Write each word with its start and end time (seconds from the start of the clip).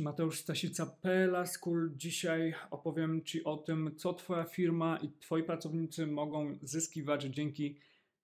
Mateusz 0.00 0.38
Stasica, 0.38 0.86
PLA 0.86 1.46
School. 1.46 1.90
Dzisiaj 1.96 2.54
opowiem 2.70 3.24
Ci 3.24 3.44
o 3.44 3.56
tym, 3.56 3.96
co 3.96 4.14
Twoja 4.14 4.44
firma 4.44 4.98
i 5.02 5.10
Twoi 5.20 5.42
pracownicy 5.42 6.06
mogą 6.06 6.58
zyskiwać 6.62 7.22
dzięki 7.22 7.78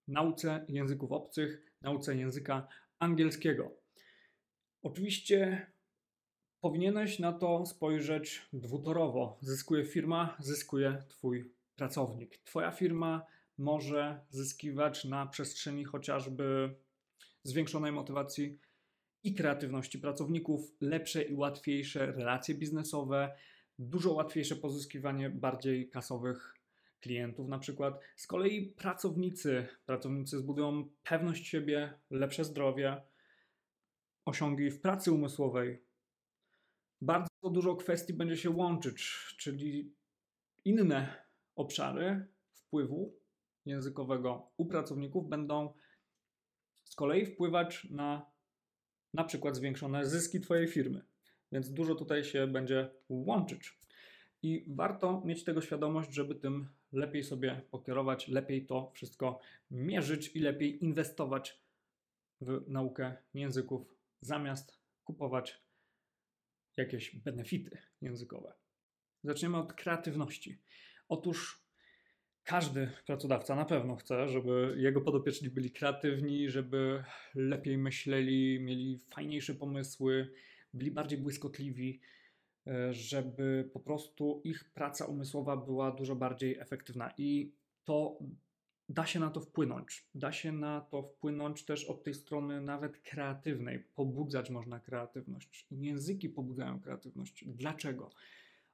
nauce 0.09 0.65
języków 0.69 1.13
obcych, 1.13 1.73
nauce 1.83 2.17
języka 2.17 2.69
angielskiego. 2.99 3.71
Oczywiście 4.83 5.67
powinieneś 6.61 7.19
na 7.19 7.33
to 7.33 7.67
spojrzeć 7.67 8.49
dwutorowo. 8.53 9.39
Zyskuje 9.41 9.85
firma, 9.85 10.37
zyskuje 10.41 11.03
Twój 11.09 11.53
pracownik. 11.77 12.39
Twoja 12.39 12.71
firma 12.71 13.27
może 13.59 14.21
zyskiwać 14.31 15.05
na 15.05 15.27
przestrzeni 15.27 15.85
chociażby 15.85 16.75
zwiększonej 17.43 17.93
motywacji 17.93 18.59
i 19.29 19.35
kreatywności 19.35 19.99
pracowników, 19.99 20.77
lepsze 20.81 21.23
i 21.23 21.35
łatwiejsze 21.35 22.07
relacje 22.07 22.55
biznesowe, 22.55 23.37
dużo 23.79 24.13
łatwiejsze 24.13 24.57
pozyskiwanie 24.57 25.31
bardziej 25.31 25.91
kasowych 25.91 26.55
klientów 27.01 27.49
na 27.49 27.59
przykład. 27.59 28.01
Z 28.17 28.27
kolei 28.27 28.67
pracownicy, 28.67 29.67
pracownicy 29.87 30.39
zbudują 30.39 30.89
pewność 31.05 31.47
siebie, 31.47 31.99
lepsze 32.11 32.45
zdrowie, 32.45 33.03
osiągi 34.25 34.71
w 34.71 34.81
pracy 34.81 35.13
umysłowej. 35.13 35.83
Bardzo 37.01 37.51
dużo 37.51 37.77
kwestii 37.77 38.15
będzie 38.15 38.37
się 38.37 38.51
łączyć, 38.51 39.13
czyli 39.39 39.95
inne 40.65 41.25
obszary 41.57 42.27
wpływu 42.53 43.19
językowego 43.67 44.51
u 44.57 44.67
pracowników 44.67 45.29
będą 45.29 45.75
z 46.85 46.95
kolei 46.95 47.27
wpływać 47.27 47.87
na 47.91 48.38
na 49.15 49.25
przykład 49.25 49.57
zwiększone 49.57 50.07
zyski 50.07 50.41
Twojej 50.41 50.69
firmy. 50.69 51.03
Więc 51.53 51.73
dużo 51.73 51.95
tutaj 51.95 52.25
się 52.25 52.47
będzie 52.47 52.91
łączyć. 53.09 53.79
I 54.43 54.65
warto 54.69 55.23
mieć 55.25 55.45
tego 55.45 55.61
świadomość, 55.61 56.13
żeby 56.13 56.35
tym 56.35 56.69
lepiej 56.93 57.25
sobie 57.25 57.63
pokierować, 57.71 58.29
lepiej 58.29 58.67
to 58.67 58.91
wszystko 58.95 59.41
mierzyć 59.71 60.37
i 60.37 60.41
lepiej 60.41 60.85
inwestować 60.85 61.61
w 62.41 62.69
naukę 62.69 63.17
języków, 63.35 63.95
zamiast 64.21 64.79
kupować 65.05 65.63
jakieś 66.77 67.17
benefity 67.17 67.79
językowe. 68.01 68.53
Zaczniemy 69.25 69.57
od 69.57 69.73
kreatywności. 69.73 70.59
Otóż 71.09 71.68
każdy 72.49 72.91
pracodawca 73.07 73.55
na 73.55 73.65
pewno 73.65 73.97
chce, 73.97 74.29
żeby 74.29 74.75
jego 74.79 75.01
podopieczni 75.01 75.51
byli 75.51 75.71
kreatywni, 75.71 76.51
żeby 76.51 77.05
lepiej 77.35 77.79
myśleli, 77.79 78.61
mieli 78.61 78.99
fajniejsze 78.99 79.55
pomysły, 79.55 80.33
byli 80.75 80.91
bardziej 80.91 81.19
błyskotliwi, 81.19 82.01
e, 82.67 82.95
żeby 82.95 83.71
po 83.73 83.81
prostu 83.81 84.41
ich 84.45 84.71
praca 84.75 85.05
umysłowa 85.05 85.57
była 85.57 85.91
dużo 85.91 86.17
bardziej 86.17 86.59
efektywna. 86.59 87.15
I 87.19 87.53
to 87.85 88.19
da 88.89 89.07
się 89.07 89.21
na 89.21 89.31
to 89.31 89.41
wpłynąć. 89.41 90.09
Da 90.15 90.33
się 90.33 90.53
na 90.53 90.81
to 90.81 91.03
wpłynąć 91.03 91.65
też 91.65 91.85
od 91.85 92.05
tej 92.05 92.15
strony 92.15 92.61
nawet 92.61 92.99
kreatywnej. 92.99 93.85
Pobudzać 93.95 94.51
można 94.51 94.81
kreatywność. 94.81 95.67
Języki 95.71 96.29
pobudzają 96.29 96.81
kreatywność. 96.81 97.45
Dlaczego? 97.47 98.11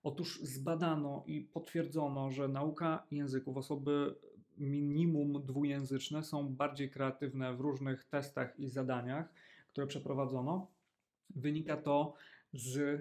Otóż 0.04 0.40
zbadano 0.42 1.24
i 1.26 1.40
potwierdzono, 1.40 2.30
że 2.30 2.48
nauka 2.48 3.06
języków, 3.10 3.56
osoby 3.56 4.14
minimum 4.58 5.42
dwujęzyczne 5.46 6.24
są 6.24 6.54
bardziej 6.54 6.90
kreatywne 6.90 7.56
w 7.56 7.60
różnych 7.60 8.04
testach 8.04 8.58
i 8.60 8.68
zadaniach, 8.68 9.34
które 9.68 9.86
przeprowadzono. 9.86 10.70
Wynika 11.30 11.76
to 11.76 12.14
z 12.52 13.00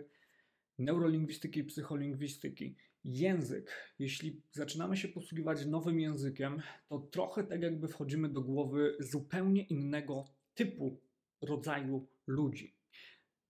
neurolingwistyki 0.80 1.60
i 1.60 1.64
psycholingwistyki. 1.64 2.76
Język, 3.04 3.94
jeśli 4.00 4.42
zaczynamy 4.52 4.98
się 4.98 5.08
posługiwać 5.08 5.66
nowym 5.66 6.00
językiem, 6.00 6.62
to 6.88 7.00
trochę 7.00 7.44
tak 7.44 7.62
jakby 7.62 7.88
wchodzimy 7.88 8.30
do 8.30 8.42
głowy 8.42 8.96
zupełnie 9.00 9.64
innego 9.64 10.26
typu, 10.54 11.02
rodzaju 11.42 12.08
ludzi. 12.28 12.76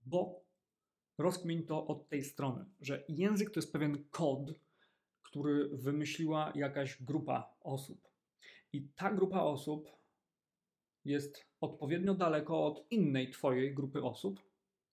Bo 0.05 0.42
rozkmiń 1.23 1.63
to 1.63 1.87
od 1.87 2.09
tej 2.09 2.23
strony, 2.23 2.65
że 2.81 3.03
język 3.09 3.49
to 3.49 3.59
jest 3.59 3.73
pewien 3.73 4.03
kod, 4.11 4.53
który 5.23 5.69
wymyśliła 5.69 6.51
jakaś 6.55 7.03
grupa 7.03 7.55
osób. 7.61 8.07
I 8.73 8.87
ta 8.95 9.13
grupa 9.13 9.41
osób 9.41 9.89
jest 11.05 11.45
odpowiednio 11.61 12.13
daleko 12.13 12.65
od 12.65 12.91
innej 12.91 13.31
Twojej 13.31 13.73
grupy 13.73 14.03
osób, 14.03 14.39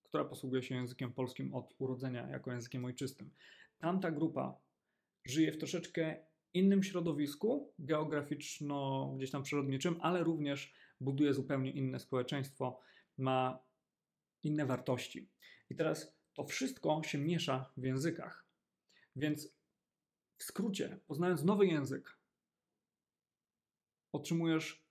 która 0.03 0.25
posługuje 0.25 0.63
się 0.63 0.75
językiem 0.75 1.13
polskim 1.13 1.55
od 1.55 1.75
urodzenia 1.79 2.29
jako 2.29 2.53
językiem 2.53 2.85
ojczystym. 2.85 3.31
Tamta 3.79 4.11
grupa 4.11 4.61
żyje 5.25 5.53
w 5.53 5.59
troszeczkę 5.59 6.17
innym 6.55 6.83
środowisku, 6.83 7.73
geograficzno, 7.79 9.13
gdzieś 9.17 9.31
tam 9.31 9.43
przyrodniczym, 9.43 9.97
ale 10.01 10.25
również 10.25 10.75
buduje 11.01 11.35
zupełnie 11.35 11.71
inne 11.71 11.99
społeczeństwo, 11.99 12.81
ma 13.19 13.59
inne 14.43 14.67
wartości. 14.67 15.29
I 15.71 15.77
teraz 15.77 16.20
to 16.35 16.45
wszystko 16.45 17.03
się 17.03 17.19
miesza 17.19 17.73
w 17.77 17.85
językach. 17.85 18.47
Więc 19.17 19.55
w 20.37 20.45
skrócie, 20.45 21.01
poznając 21.07 21.45
nowy 21.45 21.67
język, 21.67 22.19
otrzymujesz 24.13 24.85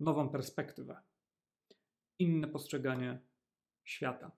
nową 0.00 0.28
perspektywę, 0.28 1.02
inne 2.18 2.48
postrzeganie 2.48 3.20
świata. 3.84 4.30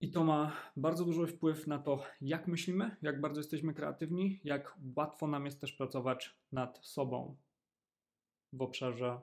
I 0.00 0.10
to 0.10 0.24
ma 0.24 0.56
bardzo 0.76 1.04
duży 1.04 1.26
wpływ 1.26 1.66
na 1.66 1.78
to, 1.78 2.04
jak 2.20 2.48
myślimy, 2.48 2.96
jak 3.02 3.20
bardzo 3.20 3.40
jesteśmy 3.40 3.74
kreatywni, 3.74 4.40
jak 4.44 4.78
łatwo 4.96 5.28
nam 5.28 5.44
jest 5.44 5.60
też 5.60 5.72
pracować 5.72 6.36
nad 6.52 6.86
sobą 6.86 7.36
w 8.52 8.62
obszarze 8.62 9.20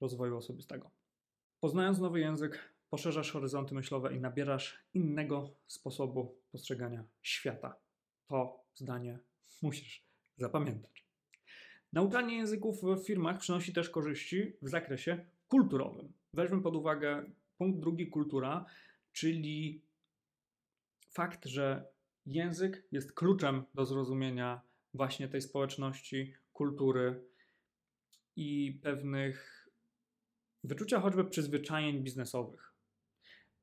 rozwoju 0.00 0.36
osobistego. 0.36 0.90
Poznając 1.60 1.98
nowy 1.98 2.20
język, 2.20 2.73
poszerzasz 2.94 3.30
horyzonty 3.32 3.74
myślowe 3.74 4.14
i 4.14 4.20
nabierasz 4.20 4.84
innego 4.94 5.56
sposobu 5.66 6.38
postrzegania 6.52 7.04
świata. 7.22 7.76
To 8.28 8.64
zdanie 8.74 9.18
musisz 9.62 10.06
zapamiętać. 10.36 11.06
Nauczanie 11.92 12.36
języków 12.36 12.82
w 12.82 13.06
firmach 13.06 13.38
przynosi 13.38 13.72
też 13.72 13.90
korzyści 13.90 14.56
w 14.62 14.68
zakresie 14.68 15.26
kulturowym. 15.48 16.12
Weźmy 16.32 16.62
pod 16.62 16.76
uwagę 16.76 17.30
punkt 17.58 17.80
drugi 17.80 18.06
kultura, 18.06 18.66
czyli 19.12 19.82
fakt, 21.10 21.44
że 21.44 21.86
język 22.26 22.86
jest 22.92 23.12
kluczem 23.12 23.64
do 23.74 23.84
zrozumienia 23.84 24.60
właśnie 24.94 25.28
tej 25.28 25.42
społeczności, 25.42 26.34
kultury 26.52 27.24
i 28.36 28.80
pewnych 28.82 29.68
wyczucia 30.64 31.00
choćby 31.00 31.24
przyzwyczajeń 31.24 32.00
biznesowych 32.02 32.73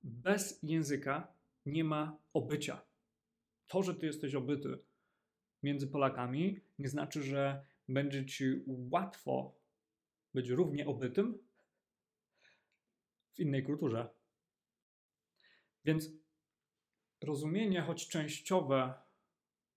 bez 0.04 0.60
języka 0.64 1.34
nie 1.66 1.84
ma 1.84 2.20
obycia. 2.34 2.86
To, 3.68 3.84
że 3.84 3.96
ty 3.96 4.06
jesteś 4.06 4.36
obyty 4.36 4.80
między 5.64 5.88
Polakami, 5.88 6.60
nie 6.80 6.90
znaczy, 6.90 7.24
że 7.24 7.66
będzie 7.90 8.26
ci 8.26 8.64
łatwo 8.68 9.60
być 10.34 10.50
równie 10.50 10.88
obytym 10.88 11.38
w 13.34 13.40
innej 13.40 13.64
kulturze. 13.64 14.10
Więc 15.86 16.10
rozumienie, 17.22 17.82
choć 17.82 18.08
częściowe 18.08 18.94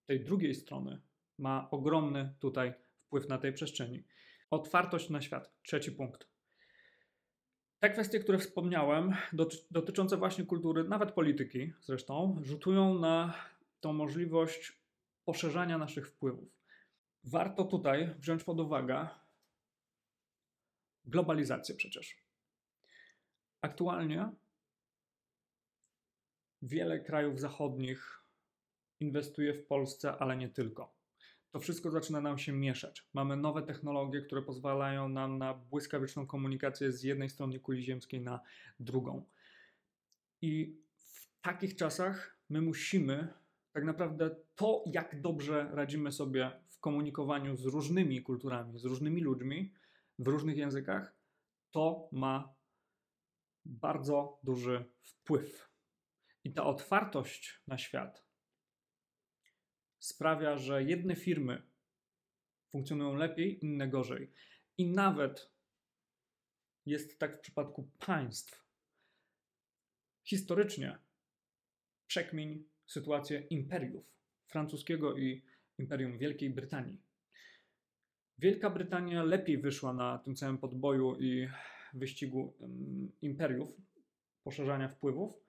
tej 0.07 0.25
drugiej 0.25 0.55
strony, 0.55 1.01
ma 1.39 1.71
ogromny 1.71 2.35
tutaj 2.41 2.75
wpływ 3.07 3.29
na 3.29 3.39
tej 3.39 3.53
przestrzeni. 3.53 4.05
Otwartość 4.51 5.11
na 5.11 5.21
świat. 5.21 5.55
Trzeci 5.63 5.93
punkt. 5.93 6.34
Te 7.85 7.91
kwestie, 7.91 8.21
które 8.21 8.39
wspomniałem, 8.39 9.17
dotyczące 9.71 10.17
właśnie 10.17 10.45
kultury, 10.45 10.85
nawet 10.85 11.13
polityki 11.13 11.73
zresztą, 11.81 12.41
rzutują 12.43 12.99
na 12.99 13.35
tą 13.81 13.93
możliwość 13.93 14.79
poszerzania 15.25 15.79
naszych 15.79 16.09
wpływów. 16.09 16.49
Warto 17.25 17.65
tutaj 17.65 18.15
wziąć 18.19 18.45
pod 18.45 18.61
uwagę 18.61 19.09
globalizację 21.05 21.75
przecież. 21.75 22.17
Aktualnie 23.61 24.29
wiele 26.63 27.01
krajów 27.01 27.41
zachodnich 27.41 28.25
inwestuje 29.01 29.55
w 29.55 29.67
Polsce, 29.67 30.13
ale 30.19 30.37
nie 30.37 30.49
tylko 30.49 30.95
to 31.55 31.61
wszystko 31.61 31.91
zaczyna 31.91 32.21
nam 32.21 32.39
się 32.39 32.53
mieszać. 32.53 33.07
Mamy 33.13 33.37
nowe 33.37 33.63
technologie, 33.63 34.23
które 34.23 34.43
pozwalają 34.43 35.09
nam 35.09 35.39
na 35.39 35.55
błyskawiczną 35.55 36.27
komunikację 36.27 36.93
z 36.93 37.03
jednej 37.03 37.31
strony 37.31 37.61
kuli 37.61 37.83
ziemskiej 37.83 38.21
na 38.21 38.41
drugą. 38.81 39.25
I 40.43 40.77
w 40.97 41.43
takich 41.43 41.77
czasach 41.77 42.39
my 42.51 42.61
musimy 42.61 43.29
tak 43.73 43.85
naprawdę 43.85 44.37
to, 44.57 44.85
jak 44.87 45.21
dobrze 45.21 45.71
radzimy 45.73 46.13
sobie 46.13 46.51
w 46.69 46.81
komunikowaniu 46.81 47.57
z 47.57 47.65
różnymi 47.65 48.23
kulturami, 48.23 48.79
z 48.79 48.85
różnymi 48.85 49.21
ludźmi 49.21 49.73
w 50.19 50.29
różnych 50.29 50.57
językach, 50.57 51.17
to 51.71 52.09
ma 52.13 52.55
bardzo 53.65 54.39
duży 54.43 54.85
wpływ. 55.03 55.71
I 56.45 56.53
ta 56.53 56.65
otwartość 56.65 57.63
na 57.67 57.79
świat 57.79 58.25
sprawia, 60.05 60.57
że 60.57 60.83
jedne 60.83 61.17
firmy 61.17 61.63
funkcjonują 62.71 63.17
lepiej, 63.17 63.65
inne 63.65 63.89
gorzej. 63.89 64.31
I 64.79 64.87
nawet 64.87 65.53
jest 66.87 67.19
tak 67.19 67.39
w 67.39 67.41
przypadku 67.41 67.91
państw. 68.07 68.65
Historycznie 70.25 70.99
przekmiń 72.07 72.65
sytuację 72.87 73.41
imperiów 73.41 74.05
francuskiego 74.47 75.17
i 75.17 75.45
imperium 75.79 76.19
Wielkiej 76.19 76.51
Brytanii. 76.51 77.01
Wielka 78.39 78.71
Brytania 78.71 79.23
lepiej 79.23 79.59
wyszła 79.59 79.93
na 79.93 80.19
tym 80.19 80.35
całym 80.35 80.59
podboju 80.59 81.17
i 81.21 81.49
wyścigu 81.95 82.57
imperiów, 83.23 83.71
poszerzania 84.43 84.89
wpływów, 84.89 85.41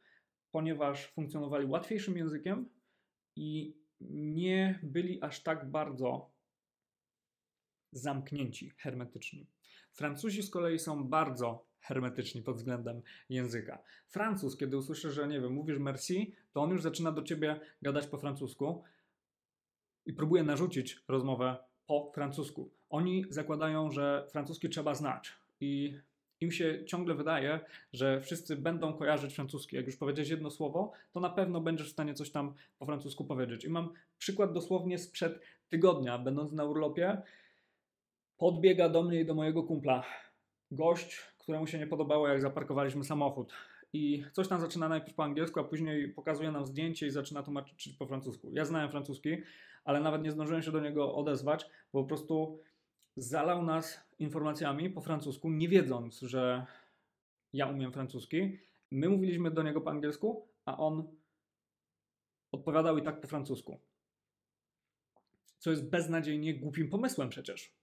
ponieważ 0.52 1.08
funkcjonowali 1.08 1.66
łatwiejszym 1.66 2.18
językiem 2.18 2.70
i 3.36 3.78
nie 4.02 4.80
byli 4.84 5.22
aż 5.22 5.44
tak 5.44 5.72
bardzo 5.72 6.32
zamknięci, 7.92 8.70
hermetyczni. 8.78 9.48
Francuzi 9.92 10.44
z 10.44 10.50
kolei 10.50 10.80
są 10.80 11.04
bardzo 11.10 11.66
hermetyczni 11.80 12.42
pod 12.42 12.56
względem 12.56 13.02
języka. 13.30 13.84
Francuz, 14.08 14.58
kiedy 14.58 14.78
usłyszy, 14.78 15.12
że 15.12 15.28
nie 15.28 15.42
wiem, 15.42 15.54
mówisz 15.54 15.80
merci, 15.80 16.36
to 16.52 16.62
on 16.62 16.70
już 16.70 16.82
zaczyna 16.82 17.12
do 17.12 17.22
ciebie 17.22 17.60
gadać 17.82 18.08
po 18.08 18.18
francusku 18.18 18.84
i 20.06 20.14
próbuje 20.14 20.44
narzucić 20.44 21.04
rozmowę 21.08 21.58
po 21.86 22.12
francusku. 22.16 22.72
Oni 22.90 23.26
zakładają, 23.30 23.92
że 23.92 24.28
francuski 24.32 24.70
trzeba 24.70 24.96
znać 24.96 25.34
i 25.60 26.00
im 26.42 26.52
się 26.52 26.86
ciągle 26.86 27.16
wydaje, 27.16 27.60
że 27.94 28.22
wszyscy 28.22 28.56
będą 28.56 28.94
kojarzyć 28.94 29.36
francuski. 29.36 29.76
Jak 29.76 29.86
już 29.86 29.98
powiedzieć 29.98 30.30
jedno 30.30 30.50
słowo, 30.52 30.92
to 31.12 31.20
na 31.20 31.30
pewno 31.30 31.62
będziesz 31.62 31.90
w 31.90 31.92
stanie 31.92 32.14
coś 32.14 32.32
tam 32.32 32.54
po 32.80 32.86
francusku 32.86 33.26
powiedzieć. 33.26 33.66
I 33.66 33.70
mam 33.70 33.94
przykład 34.18 34.54
dosłownie 34.54 34.98
sprzed 34.98 35.42
tygodnia, 35.70 36.18
będąc 36.18 36.52
na 36.52 36.66
urlopie, 36.66 37.22
podbiega 38.38 38.90
do 38.90 39.04
mnie 39.04 39.22
i 39.22 39.26
do 39.26 39.34
mojego 39.34 39.64
kumpla 39.64 40.04
gość, 40.72 41.18
któremu 41.38 41.68
się 41.68 41.80
nie 41.80 41.88
podobało, 41.88 42.28
jak 42.28 42.42
zaparkowaliśmy 42.42 43.04
samochód. 43.04 43.54
I 43.94 44.24
coś 44.32 44.48
tam 44.48 44.62
zaczyna 44.62 44.90
najpierw 44.90 45.16
po 45.16 45.24
angielsku, 45.24 45.60
a 45.60 45.64
później 45.64 46.10
pokazuje 46.10 46.52
nam 46.52 46.66
zdjęcie 46.66 47.08
i 47.08 47.10
zaczyna 47.10 47.44
tłumaczyć 47.44 47.96
po 48.00 48.06
francusku. 48.06 48.50
Ja 48.54 48.66
znałem 48.66 48.92
francuski, 48.92 49.38
ale 49.84 50.00
nawet 50.00 50.24
nie 50.24 50.32
zdążyłem 50.32 50.62
się 50.62 50.72
do 50.72 50.80
niego 50.80 51.16
odezwać, 51.16 51.70
bo 51.94 52.02
po 52.04 52.08
prostu 52.08 52.60
zalał 53.18 53.64
nas 53.64 54.00
informacjami 54.20 54.90
po 54.90 55.02
francusku, 55.02 55.50
nie 55.50 55.70
wiedząc, 55.70 56.20
że 56.20 56.66
ja 57.54 57.68
umiem 57.68 57.92
francuski. 57.92 58.60
My 58.92 59.10
mówiliśmy 59.10 59.52
do 59.52 59.64
niego 59.64 59.82
po 59.82 59.90
angielsku, 59.90 60.48
a 60.66 60.78
on 60.78 61.08
odpowiadał 62.52 62.98
i 62.98 63.02
tak 63.02 63.22
po 63.22 63.28
francusku. 63.28 63.80
Co 65.60 65.70
jest 65.72 65.90
beznadziejnie 65.90 66.54
głupim 66.54 66.90
pomysłem 66.90 67.30
przecież. 67.30 67.76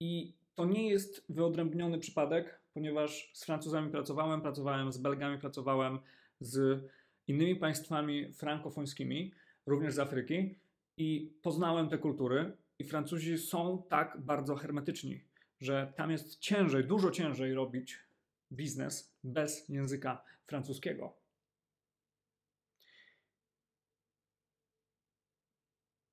I 0.00 0.36
to 0.54 0.64
nie 0.64 0.88
jest 0.88 1.24
wyodrębniony 1.28 1.98
przypadek, 1.98 2.60
ponieważ 2.74 3.30
z 3.34 3.44
Francuzami 3.44 3.90
pracowałem, 3.90 4.40
pracowałem 4.40 4.92
z 4.92 4.98
Belgami, 4.98 5.38
pracowałem 5.38 5.98
z 6.40 6.84
innymi 7.26 7.56
państwami 7.56 8.32
frankofońskimi, 8.32 9.32
również 9.66 9.94
z 9.94 9.98
Afryki 9.98 10.58
i 10.96 11.32
poznałem 11.42 11.88
te 11.88 11.98
kultury. 11.98 12.56
I 12.78 12.84
Francuzi 12.84 13.38
są 13.38 13.82
tak 13.90 14.20
bardzo 14.20 14.56
hermetyczni, 14.56 15.24
że 15.60 15.92
tam 15.96 16.10
jest 16.10 16.38
ciężej, 16.38 16.84
dużo 16.84 17.10
ciężej 17.10 17.54
robić 17.54 17.98
biznes 18.52 19.16
bez 19.24 19.68
języka 19.68 20.24
francuskiego. 20.46 21.16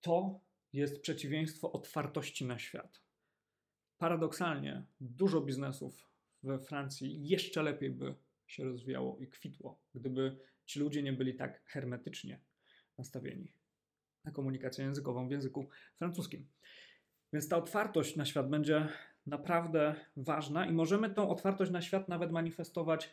To 0.01 0.39
jest 0.73 1.01
przeciwieństwo 1.01 1.71
otwartości 1.71 2.45
na 2.45 2.59
świat 2.59 3.03
paradoksalnie 4.03 4.85
dużo 5.01 5.41
biznesów 5.41 6.09
we 6.43 6.59
Francji 6.59 7.27
jeszcze 7.27 7.63
lepiej 7.63 7.89
by 7.89 8.15
się 8.47 8.63
rozwijało 8.63 9.17
i 9.19 9.27
kwitło, 9.27 9.81
gdyby 9.95 10.37
ci 10.65 10.79
ludzie 10.79 11.03
nie 11.03 11.13
byli 11.13 11.35
tak 11.35 11.63
hermetycznie 11.65 12.39
nastawieni 12.97 13.51
na 14.23 14.31
komunikację 14.31 14.85
językową 14.85 15.27
w 15.27 15.31
języku 15.31 15.69
francuskim. 15.97 16.47
Więc 17.33 17.49
ta 17.49 17.57
otwartość 17.57 18.15
na 18.15 18.25
świat 18.25 18.49
będzie 18.49 18.87
naprawdę 19.25 19.95
ważna 20.17 20.65
i 20.65 20.73
możemy 20.73 21.09
tą 21.09 21.29
otwartość 21.29 21.71
na 21.71 21.81
świat 21.81 22.09
nawet 22.09 22.31
manifestować 22.31 23.09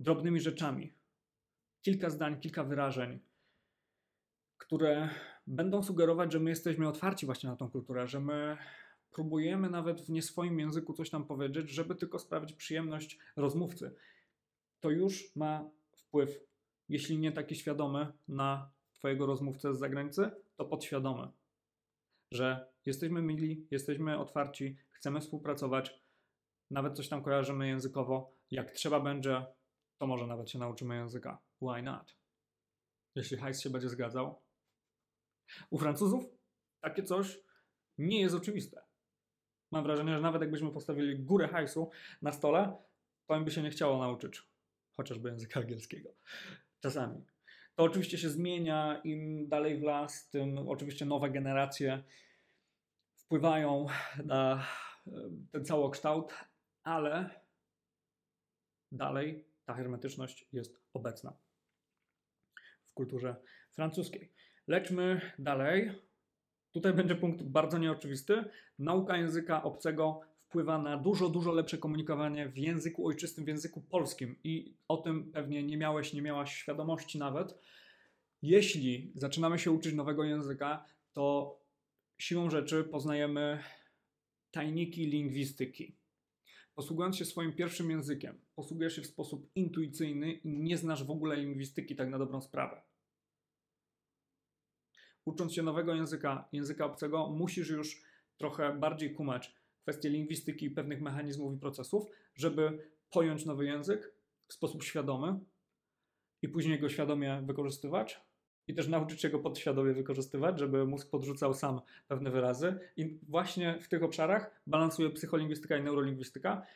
drobnymi 0.00 0.40
rzeczami. 0.40 0.92
Kilka 1.82 2.10
zdań, 2.10 2.40
kilka 2.40 2.64
wyrażeń, 2.64 3.20
które 4.58 5.08
będą 5.46 5.82
sugerować, 5.82 6.32
że 6.32 6.40
my 6.40 6.50
jesteśmy 6.50 6.88
otwarci 6.88 7.26
właśnie 7.26 7.50
na 7.50 7.56
tą 7.56 7.70
kulturę, 7.70 8.08
że 8.08 8.20
my 8.20 8.56
próbujemy 9.10 9.70
nawet 9.70 10.00
w 10.00 10.10
nieswoim 10.10 10.58
języku 10.58 10.92
coś 10.94 11.10
tam 11.10 11.24
powiedzieć, 11.24 11.70
żeby 11.70 11.94
tylko 11.94 12.18
sprawić 12.18 12.52
przyjemność 12.52 13.18
rozmówcy. 13.36 13.94
To 14.80 14.90
już 14.90 15.36
ma 15.36 15.70
wpływ, 15.92 16.40
jeśli 16.88 17.18
nie 17.18 17.32
taki 17.32 17.54
świadomy, 17.54 18.06
na 18.28 18.70
Twojego 19.00 19.26
rozmówcę 19.26 19.74
z 19.74 19.78
zagranicy, 19.78 20.30
to 20.60 20.64
podświadomy. 20.64 21.28
Że 22.32 22.72
jesteśmy 22.86 23.22
mili, 23.22 23.66
jesteśmy 23.70 24.18
otwarci, 24.18 24.76
chcemy 24.90 25.20
współpracować, 25.20 26.02
nawet 26.70 26.96
coś 26.96 27.08
tam 27.08 27.22
kojarzymy 27.22 27.68
językowo. 27.68 28.36
Jak 28.50 28.70
trzeba 28.70 29.00
będzie, 29.00 29.46
to 29.98 30.06
może 30.06 30.26
nawet 30.26 30.50
się 30.50 30.58
nauczymy 30.58 30.96
języka. 30.96 31.42
Why 31.62 31.82
not? 31.82 32.16
Jeśli 33.14 33.36
hajs 33.36 33.60
się 33.60 33.70
będzie 33.70 33.88
zgadzał. 33.88 34.42
U 35.70 35.78
Francuzów 35.78 36.24
takie 36.80 37.02
coś 37.02 37.40
nie 37.98 38.20
jest 38.20 38.34
oczywiste. 38.34 38.82
Mam 39.72 39.84
wrażenie, 39.84 40.14
że 40.14 40.20
nawet 40.20 40.42
jakbyśmy 40.42 40.70
postawili 40.70 41.24
górę 41.24 41.48
hajsu 41.48 41.90
na 42.22 42.32
stole, 42.32 42.76
to 43.26 43.36
im 43.36 43.44
by 43.44 43.50
się 43.50 43.62
nie 43.62 43.70
chciało 43.70 43.98
nauczyć 43.98 44.42
chociażby 44.96 45.28
języka 45.28 45.60
angielskiego. 45.60 46.14
Czasami. 46.80 47.24
To 47.74 47.84
oczywiście 47.84 48.18
się 48.18 48.30
zmienia, 48.30 49.00
im 49.04 49.48
dalej 49.48 49.78
w 49.78 49.82
las, 49.82 50.28
tym 50.28 50.68
oczywiście 50.68 51.04
nowe 51.04 51.30
generacje 51.30 52.02
wpływają 53.16 53.86
na 54.24 54.66
e, 55.06 55.10
ten 55.52 55.64
całokształt, 55.64 56.34
ale 56.82 57.30
dalej 58.92 59.44
ta 59.64 59.74
hermetyczność 59.74 60.48
jest 60.52 60.80
obecna 60.92 61.32
w 62.84 62.92
kulturze 62.94 63.36
francuskiej. 63.72 64.32
Lećmy 64.66 65.20
dalej. 65.38 65.92
Tutaj 66.70 66.92
będzie 66.92 67.14
punkt 67.14 67.42
bardzo 67.42 67.78
nieoczywisty. 67.78 68.44
Nauka 68.78 69.16
języka 69.16 69.62
obcego 69.62 70.20
wpływa 70.50 70.78
na 70.78 70.96
dużo, 70.96 71.28
dużo 71.28 71.52
lepsze 71.52 71.78
komunikowanie 71.78 72.48
w 72.48 72.58
języku 72.58 73.06
ojczystym, 73.06 73.44
w 73.44 73.48
języku 73.48 73.80
polskim. 73.80 74.36
I 74.44 74.74
o 74.88 74.96
tym 74.96 75.32
pewnie 75.32 75.62
nie 75.62 75.76
miałeś, 75.76 76.12
nie 76.12 76.22
miałaś 76.22 76.56
świadomości 76.56 77.18
nawet. 77.18 77.58
Jeśli 78.42 79.12
zaczynamy 79.14 79.58
się 79.58 79.70
uczyć 79.70 79.94
nowego 79.94 80.24
języka, 80.24 80.84
to 81.12 81.56
siłą 82.18 82.50
rzeczy 82.50 82.84
poznajemy 82.84 83.62
tajniki 84.50 85.06
lingwistyki. 85.06 85.96
Posługując 86.74 87.16
się 87.16 87.24
swoim 87.24 87.52
pierwszym 87.52 87.90
językiem, 87.90 88.40
posługujesz 88.54 88.96
się 88.96 89.02
w 89.02 89.06
sposób 89.06 89.50
intuicyjny 89.54 90.32
i 90.32 90.58
nie 90.58 90.76
znasz 90.76 91.04
w 91.04 91.10
ogóle 91.10 91.36
lingwistyki 91.36 91.96
tak 91.96 92.10
na 92.10 92.18
dobrą 92.18 92.40
sprawę 92.40 92.82
ucząc 95.24 95.54
się 95.54 95.62
nowego 95.62 95.94
języka, 95.94 96.48
języka 96.52 96.84
obcego, 96.84 97.28
musisz 97.28 97.70
już 97.70 98.02
trochę 98.38 98.78
bardziej 98.78 99.14
kumać 99.14 99.54
kwestie 99.82 100.08
lingwistyki, 100.08 100.70
pewnych 100.70 101.00
mechanizmów 101.00 101.54
i 101.54 101.58
procesów, 101.58 102.06
żeby 102.34 102.78
pojąć 103.10 103.46
nowy 103.46 103.66
język 103.66 104.12
w 104.46 104.52
sposób 104.52 104.82
świadomy 104.82 105.38
i 106.42 106.48
później 106.48 106.80
go 106.80 106.88
świadomie 106.88 107.42
wykorzystywać. 107.46 108.20
I 108.66 108.74
też 108.74 108.88
nauczyć 108.88 109.20
się 109.20 109.30
go 109.30 109.38
podświadomie 109.38 109.92
wykorzystywać, 109.92 110.58
żeby 110.58 110.86
mózg 110.86 111.10
podrzucał 111.10 111.54
sam 111.54 111.80
pewne 112.08 112.30
wyrazy. 112.30 112.78
I 112.96 113.18
właśnie 113.28 113.78
w 113.80 113.88
tych 113.88 114.02
obszarach 114.02 114.60
balansuje 114.66 115.10
psycholingwistyka 115.10 115.76
i 115.76 115.82
neurolingwistyka, 115.82 116.66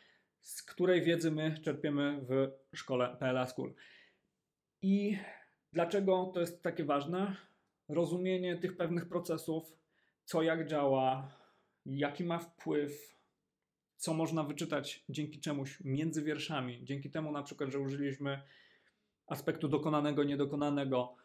z 0.41 0.63
której 0.63 1.01
wiedzy 1.01 1.31
my 1.31 1.57
czerpiemy 1.61 2.21
w 2.29 2.51
szkole 2.77 3.17
PLA 3.19 3.47
School. 3.47 3.73
I 4.81 5.17
dlaczego 5.73 6.31
to 6.33 6.39
jest 6.39 6.63
takie 6.63 6.85
ważne? 6.85 7.35
rozumienie 7.87 8.57
tych 8.57 8.77
pewnych 8.77 9.09
procesów, 9.09 9.73
co 10.25 10.41
jak 10.41 10.67
działa, 10.67 11.31
jaki 11.85 12.23
ma 12.23 12.39
wpływ, 12.39 13.15
co 13.97 14.13
można 14.13 14.43
wyczytać 14.43 15.03
dzięki 15.09 15.39
czemuś 15.39 15.79
między 15.83 16.23
wierszami, 16.23 16.79
dzięki 16.83 17.09
temu 17.09 17.31
na 17.31 17.43
przykład, 17.43 17.69
że 17.69 17.79
użyliśmy 17.79 18.41
aspektu 19.27 19.67
dokonanego, 19.67 20.23
niedokonanego. 20.23 21.15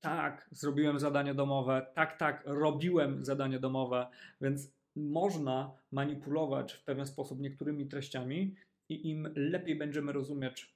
Tak, 0.00 0.48
zrobiłem 0.52 0.98
zadanie 0.98 1.34
domowe, 1.34 1.86
tak, 1.94 2.18
tak, 2.18 2.42
robiłem 2.46 3.24
zadanie 3.24 3.58
domowe, 3.58 4.06
więc 4.40 4.72
można 4.96 5.72
manipulować 5.92 6.72
w 6.72 6.84
pewien 6.84 7.06
sposób 7.06 7.40
niektórymi 7.40 7.86
treściami 7.86 8.54
i 8.88 9.10
im 9.10 9.32
lepiej 9.36 9.76
będziemy 9.76 10.12
rozumieć 10.12 10.74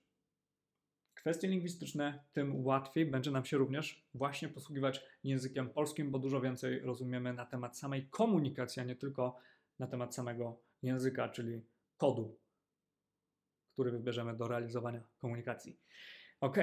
kwestie 1.25 1.49
lingwistyczne, 1.49 2.25
tym 2.33 2.67
łatwiej 2.67 3.07
będzie 3.07 3.31
nam 3.31 3.45
się 3.45 3.57
również 3.57 4.05
właśnie 4.15 4.49
posługiwać 4.49 5.03
językiem 5.25 5.71
polskim, 5.71 6.11
bo 6.11 6.19
dużo 6.19 6.41
więcej 6.41 6.81
rozumiemy 6.81 7.33
na 7.33 7.47
temat 7.47 7.79
samej 7.79 8.07
komunikacji, 8.11 8.83
a 8.83 8.85
nie 8.85 8.97
tylko 8.97 9.37
na 9.79 9.87
temat 9.87 10.15
samego 10.15 10.61
języka, 10.83 11.29
czyli 11.29 11.63
kodu, 11.97 12.39
który 13.73 13.91
wybierzemy 13.91 14.37
do 14.37 14.49
realizowania 14.49 15.01
komunikacji. 15.19 15.79
Ok, 16.41 16.57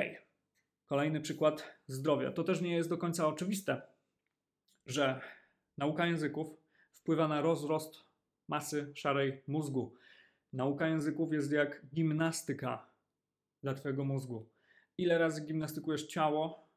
kolejny 0.86 1.22
przykład 1.22 1.72
zdrowia. 1.88 2.32
To 2.32 2.44
też 2.44 2.62
nie 2.62 2.76
jest 2.76 2.90
do 2.90 2.98
końca 2.98 3.28
oczywiste, 3.28 3.82
że 4.86 5.22
nauka 5.78 6.06
języków 6.06 6.48
wpływa 6.94 7.28
na 7.28 7.42
rozrost 7.42 8.06
masy 8.48 8.92
szarej 8.96 9.44
mózgu. 9.48 9.96
Nauka 10.54 10.88
języków 10.88 11.34
jest 11.34 11.52
jak 11.52 11.86
gimnastyka 11.94 12.91
dla 13.62 13.74
Twojego 13.74 14.06
mózgu. 14.06 14.50
Ile 14.98 15.18
razy 15.18 15.46
gimnastykujesz 15.46 16.08
ciało? 16.08 16.70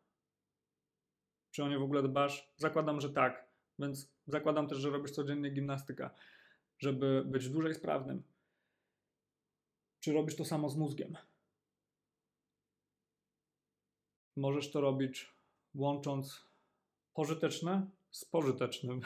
Czy 1.51 1.65
o 1.65 1.69
nie 1.69 1.79
w 1.79 1.83
ogóle 1.83 2.03
dbasz? 2.03 2.53
Zakładam, 2.57 3.01
że 3.01 3.11
tak. 3.11 3.49
Więc 3.79 4.15
zakładam 4.27 4.69
też, 4.69 4.79
że 4.79 4.91
robisz 4.91 5.11
codziennie 5.11 5.51
gimnastykę, 5.51 6.11
żeby 6.79 7.25
być 7.27 7.49
dłużej 7.49 7.75
sprawnym. 7.75 8.23
Czy 10.01 10.13
robisz 10.13 10.37
to 10.37 10.45
samo 10.45 10.69
z 10.69 10.77
mózgiem? 10.77 11.17
Możesz 14.37 14.71
to 14.71 14.81
robić 14.81 15.35
łącząc 15.75 16.45
pożyteczne 17.15 17.91
z 18.11 18.25
pożytecznym 18.25 19.01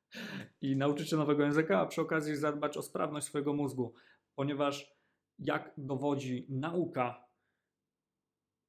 i 0.60 0.76
nauczyć 0.76 1.10
się 1.10 1.16
nowego 1.16 1.44
języka, 1.44 1.80
a 1.80 1.86
przy 1.86 2.00
okazji 2.00 2.36
zadbać 2.36 2.76
o 2.76 2.82
sprawność 2.82 3.26
swojego 3.26 3.52
mózgu, 3.52 3.94
ponieważ 4.34 4.97
jak 5.38 5.72
dowodzi 5.76 6.46
nauka, 6.48 7.28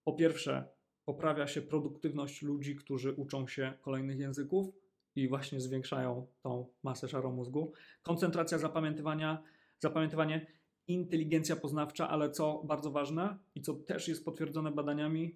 po 0.03 0.13
pierwsze, 0.13 0.69
poprawia 1.05 1.47
się 1.47 1.61
produktywność 1.61 2.41
ludzi, 2.41 2.75
którzy 2.75 3.13
uczą 3.13 3.47
się 3.47 3.73
kolejnych 3.81 4.19
języków 4.19 4.75
i 5.15 5.27
właśnie 5.27 5.61
zwiększają 5.61 6.27
tą 6.41 6.73
masę 6.83 7.07
szarą 7.07 7.31
mózgu. 7.31 7.73
Koncentracja 8.01 8.57
zapamiętywania, 8.57 9.43
zapamiętywanie, 9.79 10.47
inteligencja 10.87 11.55
poznawcza, 11.55 12.09
ale 12.09 12.31
co 12.31 12.63
bardzo 12.63 12.91
ważne 12.91 13.37
i 13.55 13.61
co 13.61 13.73
też 13.73 14.07
jest 14.07 14.25
potwierdzone 14.25 14.71
badaniami, 14.71 15.35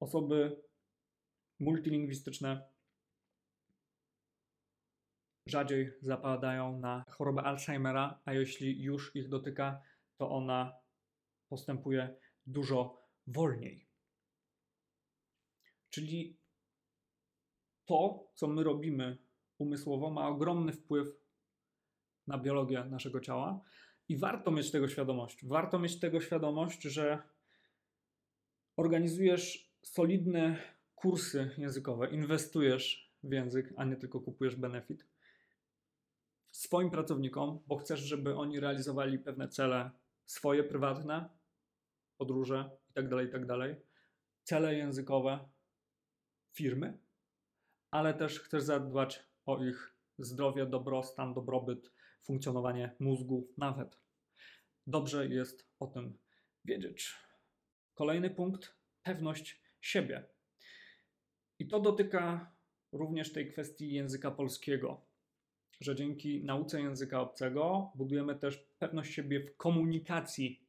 osoby 0.00 0.62
multilingwistyczne 1.60 2.68
rzadziej 5.48 5.92
zapadają 6.02 6.78
na 6.78 7.04
chorobę 7.08 7.42
Alzheimera, 7.42 8.20
a 8.24 8.32
jeśli 8.32 8.82
już 8.82 9.16
ich 9.16 9.28
dotyka, 9.28 9.82
to 10.16 10.30
ona 10.30 10.72
postępuje 11.48 12.16
dużo 12.46 13.02
wolniej. 13.26 13.86
Czyli 15.90 16.38
to, 17.84 18.28
co 18.34 18.48
my 18.48 18.62
robimy 18.62 19.18
umysłowo, 19.58 20.10
ma 20.10 20.28
ogromny 20.28 20.72
wpływ 20.72 21.08
na 22.26 22.38
biologię 22.38 22.84
naszego 22.84 23.20
ciała 23.20 23.60
i 24.08 24.16
warto 24.16 24.50
mieć 24.50 24.70
tego 24.70 24.88
świadomość. 24.88 25.46
Warto 25.46 25.78
mieć 25.78 26.00
tego 26.00 26.20
świadomość, 26.20 26.82
że 26.82 27.22
organizujesz 28.76 29.72
solidne 29.82 30.62
kursy 30.94 31.50
językowe, 31.58 32.10
inwestujesz 32.10 33.14
w 33.22 33.32
język, 33.32 33.74
a 33.76 33.84
nie 33.84 33.96
tylko 33.96 34.20
kupujesz 34.20 34.56
benefit 34.56 35.06
swoim 36.50 36.90
pracownikom, 36.90 37.60
bo 37.66 37.76
chcesz, 37.76 38.00
żeby 38.00 38.36
oni 38.36 38.60
realizowali 38.60 39.18
pewne 39.18 39.48
cele 39.48 39.90
swoje 40.26 40.64
prywatne, 40.64 41.28
podróże 42.16 42.70
itd., 42.88 43.08
tak 43.08 43.24
itd., 43.24 43.46
tak 43.58 43.86
cele 44.44 44.74
językowe 44.74 45.48
firmy, 46.52 46.98
ale 47.90 48.14
też 48.14 48.40
chcesz 48.40 48.62
zadbać 48.62 49.24
o 49.46 49.64
ich 49.64 49.96
zdrowie, 50.18 50.66
dobrostan, 50.66 51.34
dobrobyt, 51.34 51.92
funkcjonowanie 52.22 52.96
mózgu 52.98 53.52
nawet. 53.56 54.00
Dobrze 54.86 55.28
jest 55.28 55.68
o 55.78 55.86
tym 55.86 56.18
wiedzieć. 56.64 57.14
Kolejny 57.94 58.30
punkt 58.30 58.74
pewność 59.02 59.62
siebie. 59.80 60.26
I 61.58 61.68
to 61.68 61.80
dotyka 61.80 62.54
również 62.92 63.32
tej 63.32 63.52
kwestii 63.52 63.92
języka 63.92 64.30
polskiego 64.30 65.06
że 65.80 65.94
dzięki 65.94 66.44
nauce 66.44 66.80
języka 66.80 67.20
obcego 67.20 67.92
budujemy 67.94 68.36
też 68.36 68.66
pewność 68.78 69.14
siebie 69.14 69.40
w 69.40 69.56
komunikacji, 69.56 70.64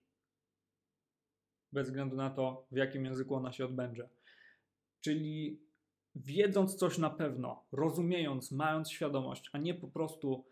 bez 1.71 1.87
względu 1.87 2.15
na 2.15 2.29
to, 2.29 2.67
w 2.71 2.75
jakim 2.75 3.05
języku 3.05 3.35
ona 3.35 3.51
się 3.51 3.65
odbędzie. 3.65 4.09
Czyli 5.01 5.61
wiedząc 6.15 6.75
coś 6.75 6.97
na 6.97 7.09
pewno, 7.09 7.65
rozumiejąc, 7.71 8.51
mając 8.51 8.91
świadomość, 8.91 9.49
a 9.53 9.57
nie 9.57 9.73
po 9.73 9.87
prostu 9.87 10.45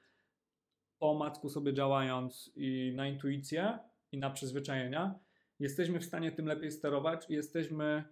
po 1.00 1.14
macku 1.14 1.50
sobie 1.50 1.74
działając 1.74 2.52
i 2.56 2.94
na 2.96 3.08
intuicję 3.08 3.80
i 4.12 4.18
na 4.18 4.30
przyzwyczajenia, 4.30 5.20
jesteśmy 5.60 6.00
w 6.00 6.06
stanie 6.06 6.32
tym 6.32 6.46
lepiej 6.46 6.72
sterować 6.72 7.30
i 7.30 7.34
jesteśmy 7.34 8.04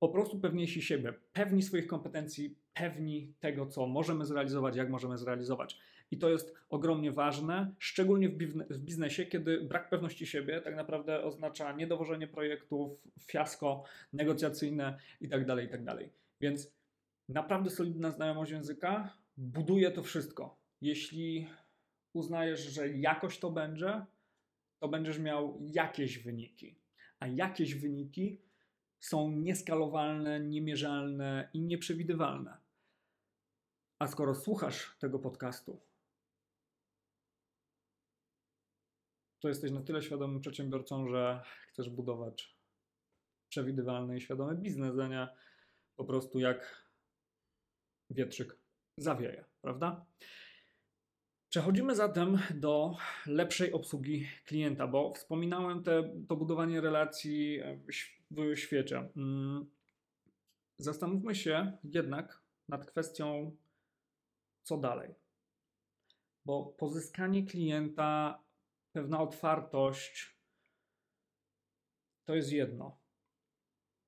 po 0.00 0.08
prostu 0.08 0.40
pewniejsi 0.40 0.82
siebie, 0.82 1.14
pewni 1.32 1.62
swoich 1.62 1.86
kompetencji, 1.86 2.56
pewni 2.74 3.34
tego, 3.40 3.66
co 3.66 3.86
możemy 3.86 4.24
zrealizować, 4.24 4.76
jak 4.76 4.90
możemy 4.90 5.18
zrealizować. 5.18 5.78
I 6.10 6.18
to 6.18 6.30
jest 6.30 6.54
ogromnie 6.68 7.12
ważne, 7.12 7.74
szczególnie 7.78 8.28
w 8.70 8.78
biznesie, 8.78 9.26
kiedy 9.26 9.60
brak 9.60 9.90
pewności 9.90 10.26
siebie 10.26 10.60
tak 10.60 10.76
naprawdę 10.76 11.22
oznacza 11.22 11.72
niedowożenie 11.72 12.26
projektów, 12.26 13.00
fiasko 13.20 13.84
negocjacyjne 14.12 14.98
itd. 15.20 15.46
Tak 15.46 15.62
itd. 15.62 15.84
Tak 15.84 16.08
Więc 16.40 16.72
naprawdę 17.28 17.70
solidna 17.70 18.10
znajomość 18.10 18.52
języka 18.52 19.16
buduje 19.36 19.90
to 19.90 20.02
wszystko. 20.02 20.56
Jeśli 20.80 21.46
uznajesz, 22.12 22.60
że 22.60 22.88
jakoś 22.88 23.38
to 23.38 23.50
będzie, 23.50 24.04
to 24.78 24.88
będziesz 24.88 25.18
miał 25.18 25.58
jakieś 25.60 26.18
wyniki. 26.18 26.74
A 27.18 27.26
jakieś 27.26 27.74
wyniki 27.74 28.40
są 29.00 29.30
nieskalowalne, 29.30 30.40
niemierzalne 30.40 31.48
i 31.54 31.60
nieprzewidywalne. 31.60 32.56
A 33.98 34.06
skoro 34.06 34.34
słuchasz 34.34 34.96
tego 34.98 35.18
podcastu, 35.18 35.80
to 39.40 39.48
jesteś 39.48 39.70
na 39.70 39.82
tyle 39.82 40.02
świadomym 40.02 40.40
przedsiębiorcą, 40.40 41.08
że 41.08 41.42
chcesz 41.68 41.90
budować 41.90 42.56
przewidywalny 43.48 44.16
i 44.16 44.20
świadomy 44.20 44.56
biznes, 44.56 44.98
a 44.98 45.08
nie 45.08 45.28
po 45.96 46.04
prostu 46.04 46.38
jak 46.38 46.90
wietrzyk 48.10 48.56
zawieje, 48.96 49.44
prawda? 49.62 50.06
Przechodzimy 51.50 51.94
zatem 51.94 52.38
do 52.54 52.96
lepszej 53.26 53.72
obsługi 53.72 54.26
klienta, 54.46 54.86
bo 54.86 55.12
wspominałem 55.14 55.82
te, 55.82 56.12
to 56.28 56.36
budowanie 56.36 56.80
relacji 56.80 57.60
w 58.30 58.56
świecie. 58.56 59.08
Mm, 59.16 59.70
zastanówmy 60.78 61.34
się 61.34 61.72
jednak 61.84 62.42
nad 62.68 62.86
kwestią, 62.86 63.56
co 64.62 64.78
dalej. 64.78 65.14
Bo 66.44 66.66
pozyskanie 66.66 67.46
klienta, 67.46 68.42
pewna 68.92 69.20
otwartość 69.20 70.36
to 72.24 72.34
jest 72.34 72.52
jedno, 72.52 72.98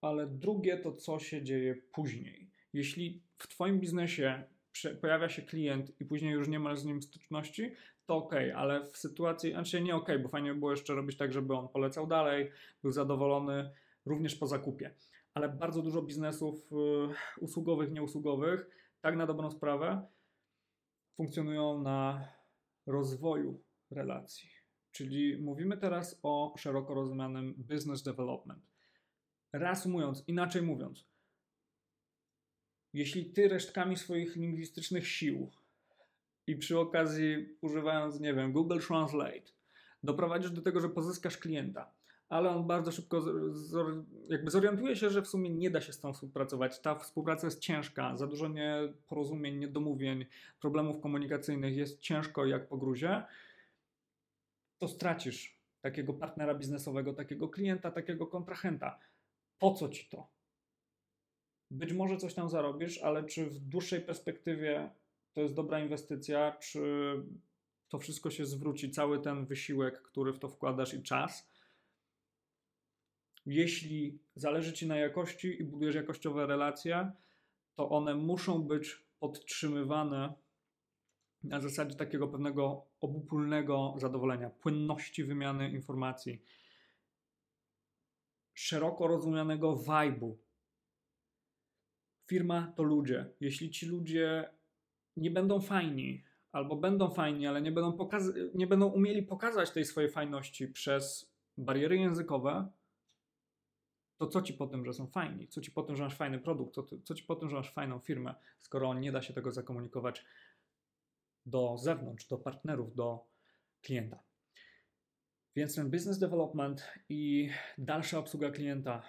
ale 0.00 0.26
drugie 0.26 0.78
to, 0.78 0.92
co 0.92 1.18
się 1.18 1.42
dzieje 1.42 1.75
później. 1.75 2.50
Jeśli 2.72 3.22
w 3.38 3.49
Twoim 3.49 3.80
biznesie 3.80 4.44
pojawia 5.00 5.28
się 5.28 5.42
klient 5.42 6.00
i 6.00 6.04
później 6.04 6.32
już 6.32 6.48
nie 6.48 6.58
masz 6.58 6.78
z 6.78 6.84
nim 6.84 7.02
styczności, 7.02 7.72
to 8.06 8.16
ok, 8.16 8.34
ale 8.56 8.86
w 8.86 8.96
sytuacji, 8.96 9.52
znaczy 9.52 9.80
nie 9.80 9.96
ok, 9.96 10.08
bo 10.22 10.28
fajnie 10.28 10.54
by 10.54 10.58
było 10.58 10.70
jeszcze 10.70 10.94
robić 10.94 11.16
tak, 11.16 11.32
żeby 11.32 11.54
on 11.54 11.68
polecał 11.68 12.06
dalej, 12.06 12.50
był 12.82 12.92
zadowolony 12.92 13.70
również 14.06 14.34
po 14.34 14.46
zakupie. 14.46 14.94
Ale 15.34 15.48
bardzo 15.48 15.82
dużo 15.82 16.02
biznesów 16.02 16.72
y, 16.72 16.74
usługowych, 17.40 17.92
nieusługowych, 17.92 18.66
tak 19.00 19.16
na 19.16 19.26
dobrą 19.26 19.50
sprawę, 19.50 20.06
funkcjonują 21.16 21.82
na 21.82 22.28
rozwoju 22.86 23.62
relacji. 23.90 24.50
Czyli 24.92 25.42
mówimy 25.42 25.76
teraz 25.76 26.20
o 26.22 26.54
szeroko 26.58 26.94
rozumianym 26.94 27.54
business 27.58 28.02
development. 28.02 28.72
Reasumując, 29.52 30.24
inaczej 30.26 30.62
mówiąc, 30.62 31.12
jeśli 32.92 33.25
ty 33.25 33.49
resztkami 33.49 33.96
swoich 33.96 34.37
lingwistycznych 34.37 35.08
sił 35.08 35.50
i 36.46 36.56
przy 36.56 36.78
okazji 36.78 37.56
używając, 37.61 38.20
nie 38.20 38.34
wiem, 38.34 38.52
Google 38.52 38.78
Translate, 38.78 39.52
doprowadzisz 40.02 40.50
do 40.50 40.62
tego, 40.62 40.80
że 40.80 40.88
pozyskasz 40.88 41.37
klienta, 41.37 41.90
ale 42.28 42.50
on 42.50 42.66
bardzo 42.66 42.92
szybko 42.92 43.25
jakby 44.28 44.50
zorientuje 44.50 44.96
się, 44.96 45.11
że 45.11 45.22
w 45.22 45.28
sumie 45.28 45.50
nie 45.50 45.70
da 45.70 45.80
się 45.80 45.92
z 45.92 46.00
tą 46.00 46.12
współpracować. 46.12 46.80
Ta 46.80 46.94
współpraca 46.94 47.46
jest 47.46 47.61
ciężka, 47.61 48.16
za 48.16 48.26
dużo 48.26 48.49
nieporozumień, 48.49 49.58
niedomówień, 49.58 50.26
problemów 50.61 51.00
komunikacyjnych, 51.00 51.76
jest 51.76 52.00
ciężko 52.00 52.46
jak 52.46 52.68
po 52.68 52.76
gruzie, 52.76 53.22
to 54.78 54.88
stracisz 54.88 55.58
takiego 55.80 56.12
partnera 56.12 56.54
biznesowego, 56.54 57.12
takiego 57.12 57.49
klienta, 57.49 57.90
takiego 57.90 58.26
kontrahenta. 58.26 58.99
Po 59.58 59.75
co 59.75 59.88
ci 59.88 60.08
to? 60.08 60.26
Być 61.72 61.92
może 61.92 62.16
coś 62.16 62.34
tam 62.34 62.48
zarobisz, 62.48 62.98
ale 62.98 63.24
czy 63.24 63.46
w 63.46 63.58
dłuższej 63.58 64.00
perspektywie 64.00 64.90
to 65.32 65.40
jest 65.40 65.54
dobra 65.54 65.80
inwestycja, 65.80 66.56
czy 66.60 66.80
to 67.88 67.98
wszystko 67.98 68.30
się 68.30 68.46
zwróci, 68.46 68.90
cały 68.90 69.20
ten 69.20 69.46
wysiłek, 69.46 70.02
który 70.02 70.32
w 70.32 70.38
to 70.38 70.48
wkładasz 70.48 70.94
i 70.94 71.02
czas? 71.02 71.48
Jeśli 73.46 74.18
zależy 74.34 74.72
ci 74.72 74.86
na 74.86 74.96
jakości 74.96 75.60
i 75.60 75.64
budujesz 75.64 75.94
jakościowe 75.94 76.46
relacje, 76.46 77.12
to 77.74 77.88
one 77.90 78.14
muszą 78.14 78.62
być 78.62 79.04
podtrzymywane 79.20 80.34
na 81.44 81.60
zasadzie 81.60 81.94
takiego 81.94 82.28
pewnego 82.28 82.86
obopólnego 83.00 83.94
zadowolenia, 83.96 84.50
płynności 84.50 85.24
wymiany 85.24 85.70
informacji, 85.70 86.42
szeroko 88.54 89.06
rozumianego 89.06 89.76
vibe'u. 89.76 90.34
Firma 92.26 92.72
to 92.76 92.82
ludzie. 92.82 93.30
Jeśli 93.40 93.70
ci 93.70 93.86
ludzie 93.86 94.50
nie 95.16 95.30
będą 95.30 95.60
fajni, 95.60 96.24
albo 96.52 96.76
będą 96.76 97.10
fajni, 97.10 97.46
ale 97.46 97.62
nie 97.62 97.72
będą, 97.72 98.08
nie 98.54 98.66
będą 98.66 98.86
umieli 98.86 99.22
pokazać 99.22 99.70
tej 99.70 99.84
swojej 99.84 100.10
fajności 100.10 100.68
przez 100.68 101.32
bariery 101.58 101.96
językowe, 101.96 102.68
to 104.16 104.26
co 104.26 104.42
ci 104.42 104.54
po 104.54 104.66
tym, 104.66 104.84
że 104.84 104.92
są 104.92 105.06
fajni? 105.06 105.48
Co 105.48 105.60
ci 105.60 105.70
po 105.70 105.82
tym, 105.82 105.96
że 105.96 106.02
masz 106.02 106.16
fajny 106.16 106.38
produkt? 106.38 106.74
Co, 106.74 106.84
co 107.04 107.14
ci 107.14 107.24
po 107.24 107.36
tym, 107.36 107.48
że 107.48 107.56
masz 107.56 107.72
fajną 107.72 107.98
firmę, 107.98 108.34
skoro 108.60 108.94
nie 108.94 109.12
da 109.12 109.22
się 109.22 109.34
tego 109.34 109.52
zakomunikować 109.52 110.24
do 111.46 111.76
zewnątrz, 111.78 112.28
do 112.28 112.38
partnerów, 112.38 112.94
do 112.94 113.26
klienta? 113.80 114.22
Więc 115.56 115.74
ten 115.74 115.90
business 115.90 116.18
development 116.18 116.92
i 117.08 117.50
dalsza 117.78 118.18
obsługa 118.18 118.50
klienta, 118.50 119.02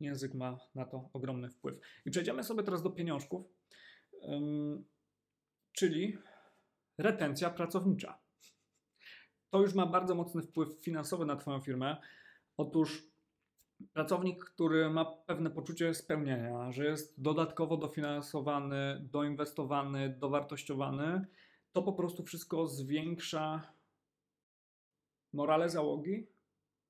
język 0.00 0.34
ma 0.34 0.58
na 0.74 0.84
to 0.84 1.10
ogromny 1.12 1.50
wpływ. 1.50 1.80
I 2.06 2.10
przejdziemy 2.10 2.44
sobie 2.44 2.62
teraz 2.62 2.82
do 2.82 2.90
pieniążków, 2.90 3.46
czyli 5.72 6.18
retencja 6.98 7.50
pracownicza. 7.50 8.18
To 9.50 9.60
już 9.60 9.74
ma 9.74 9.86
bardzo 9.86 10.14
mocny 10.14 10.42
wpływ 10.42 10.84
finansowy 10.84 11.26
na 11.26 11.36
Twoją 11.36 11.60
firmę. 11.60 11.96
Otóż 12.56 13.10
pracownik, 13.92 14.44
który 14.44 14.90
ma 14.90 15.04
pewne 15.04 15.50
poczucie 15.50 15.94
spełnienia, 15.94 16.72
że 16.72 16.84
jest 16.84 17.22
dodatkowo 17.22 17.76
dofinansowany, 17.76 19.08
doinwestowany, 19.10 20.16
dowartościowany, 20.18 21.26
to 21.72 21.82
po 21.82 21.92
prostu 21.92 22.24
wszystko 22.24 22.66
zwiększa 22.66 23.72
morale 25.32 25.68
załogi, 25.68 26.26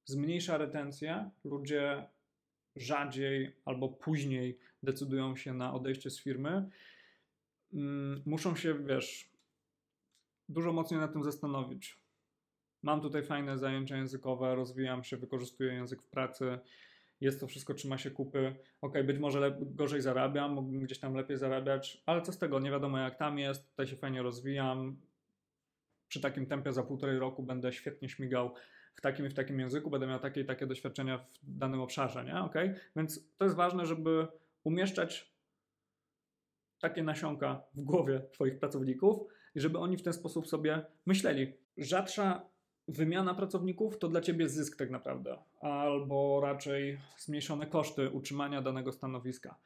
zmniejsza 0.04 0.58
retencję. 0.58 1.30
Ludzie 1.44 2.08
rzadziej 2.80 3.56
albo 3.64 3.88
później 3.88 4.58
decydują 4.82 5.36
się 5.36 5.54
na 5.54 5.74
odejście 5.74 6.10
z 6.10 6.20
firmy. 6.20 6.70
Mm, 7.74 8.22
muszą 8.26 8.56
się, 8.56 8.74
wiesz, 8.74 9.30
dużo 10.48 10.72
mocniej 10.72 11.00
nad 11.00 11.12
tym 11.12 11.24
zastanowić 11.24 12.00
mam 12.82 13.00
tutaj 13.00 13.22
fajne 13.22 13.58
zajęcia 13.58 13.96
językowe, 13.96 14.54
rozwijam 14.54 15.04
się, 15.04 15.16
wykorzystuję 15.16 15.72
język 15.72 16.02
w 16.02 16.06
pracy, 16.08 16.58
jest 17.20 17.40
to 17.40 17.46
wszystko, 17.46 17.74
trzyma 17.74 17.98
się 17.98 18.10
kupy. 18.10 18.54
Ok, 18.80 18.94
być 19.04 19.18
może 19.18 19.58
gorzej 19.60 20.00
zarabiam, 20.00 20.54
mógłbym 20.54 20.82
gdzieś 20.82 20.98
tam 20.98 21.14
lepiej 21.14 21.36
zarabiać, 21.36 22.02
ale 22.06 22.22
co 22.22 22.32
z 22.32 22.38
tego, 22.38 22.60
nie 22.60 22.70
wiadomo 22.70 22.98
jak 22.98 23.18
tam 23.18 23.38
jest, 23.38 23.70
tutaj 23.70 23.86
się 23.86 23.96
fajnie 23.96 24.22
rozwijam. 24.22 24.96
Przy 26.08 26.20
takim 26.20 26.46
tempie 26.46 26.72
za 26.72 26.82
półtorej 26.82 27.18
roku 27.18 27.42
będę 27.42 27.72
świetnie 27.72 28.08
śmigał 28.08 28.54
w 28.94 29.00
takim 29.00 29.26
i 29.26 29.28
w 29.28 29.34
takim 29.34 29.60
języku, 29.60 29.90
będę 29.90 30.06
miał 30.06 30.18
takie 30.18 30.40
i 30.40 30.44
takie 30.44 30.66
doświadczenia 30.66 31.18
w 31.18 31.28
danym 31.42 31.80
obszarze, 31.80 32.24
nie? 32.24 32.40
Ok? 32.40 32.54
Więc 32.96 33.28
to 33.36 33.44
jest 33.44 33.56
ważne, 33.56 33.86
żeby 33.86 34.26
umieszczać 34.64 35.32
takie 36.80 37.02
nasionka 37.02 37.62
w 37.74 37.82
głowie 37.82 38.20
Twoich 38.32 38.58
pracowników 38.58 39.18
i 39.54 39.60
żeby 39.60 39.78
oni 39.78 39.96
w 39.96 40.02
ten 40.02 40.12
sposób 40.12 40.48
sobie 40.48 40.84
myśleli. 41.06 41.52
Rzadsza 41.76 42.50
wymiana 42.88 43.34
pracowników 43.34 43.98
to 43.98 44.08
dla 44.08 44.20
ciebie 44.20 44.48
zysk 44.48 44.76
tak 44.76 44.90
naprawdę, 44.90 45.38
albo 45.60 46.40
raczej 46.40 47.00
zmniejszone 47.18 47.66
koszty 47.66 48.10
utrzymania 48.10 48.62
danego 48.62 48.92
stanowiska. 48.92 49.58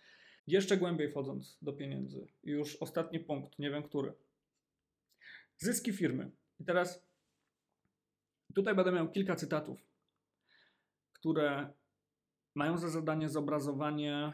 Jeszcze 0.46 0.76
głębiej 0.76 1.10
wchodząc 1.10 1.58
do 1.62 1.72
pieniędzy, 1.72 2.26
już 2.42 2.76
ostatni 2.76 3.20
punkt, 3.20 3.58
nie 3.58 3.70
wiem 3.70 3.82
który. 3.82 4.12
Zyski 5.56 5.92
firmy. 5.92 6.30
I 6.60 6.64
teraz 6.64 7.06
tutaj 8.54 8.74
będę 8.74 8.92
miał 8.92 9.10
kilka 9.10 9.36
cytatów, 9.36 9.80
które 11.12 11.72
mają 12.54 12.78
za 12.78 12.88
zadanie 12.88 13.28
zobrazowanie, 13.28 14.32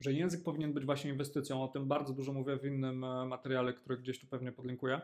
że 0.00 0.12
język 0.12 0.44
powinien 0.44 0.72
być 0.72 0.84
właśnie 0.84 1.10
inwestycją. 1.10 1.62
O 1.62 1.68
tym 1.68 1.88
bardzo 1.88 2.12
dużo 2.12 2.32
mówię 2.32 2.58
w 2.58 2.64
innym 2.64 3.04
e, 3.04 3.26
materiale, 3.26 3.72
który 3.72 3.98
gdzieś 3.98 4.20
tu 4.20 4.26
pewnie 4.26 4.52
podlinkuję. 4.52 5.00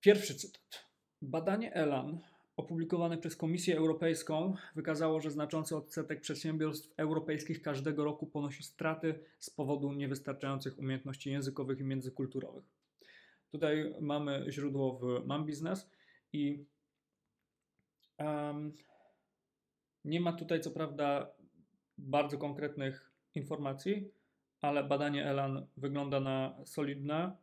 Pierwszy 0.00 0.34
cytat. 0.34 0.88
Badanie 1.22 1.74
Elan 1.74 2.18
opublikowane 2.56 3.18
przez 3.18 3.36
Komisję 3.36 3.76
Europejską 3.76 4.54
wykazało, 4.74 5.20
że 5.20 5.30
znaczący 5.30 5.76
odsetek 5.76 6.20
przedsiębiorstw 6.20 6.92
europejskich 6.96 7.62
każdego 7.62 8.04
roku 8.04 8.26
ponosi 8.26 8.62
straty 8.62 9.20
z 9.38 9.50
powodu 9.50 9.92
niewystarczających 9.92 10.78
umiejętności 10.78 11.30
językowych 11.30 11.80
i 11.80 11.84
międzykulturowych. 11.84 12.77
Tutaj 13.50 13.94
mamy 14.00 14.44
źródło 14.48 14.98
w 14.98 15.26
Mam 15.26 15.46
Business 15.46 15.90
i 16.32 16.64
um, 18.18 18.72
nie 20.04 20.20
ma 20.20 20.32
tutaj 20.32 20.60
co 20.60 20.70
prawda 20.70 21.32
bardzo 21.98 22.38
konkretnych 22.38 23.12
informacji, 23.34 24.10
ale 24.60 24.84
badanie 24.84 25.26
Elan 25.26 25.66
wygląda 25.76 26.20
na 26.20 26.60
solidne. 26.64 27.36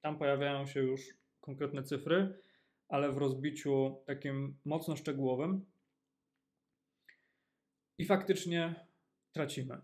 Tam 0.00 0.18
pojawiają 0.18 0.66
się 0.66 0.80
już 0.80 1.00
konkretne 1.40 1.82
cyfry, 1.82 2.38
ale 2.88 3.12
w 3.12 3.16
rozbiciu 3.16 4.02
takim 4.06 4.58
mocno 4.64 4.96
szczegółowym. 4.96 5.66
I 7.98 8.04
faktycznie 8.04 8.86
tracimy 9.32 9.80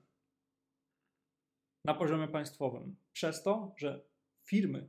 na 1.84 1.94
poziomie 1.94 2.28
państwowym 2.28 2.96
przez 3.12 3.42
to, 3.42 3.74
że 3.76 4.04
firmy 4.44 4.88